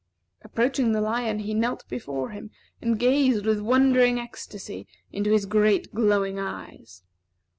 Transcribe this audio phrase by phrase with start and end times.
[0.41, 2.49] Approaching the lion, he knelt before him,
[2.81, 7.03] and gazed with wondering ecstasy into his great, glowing eyes.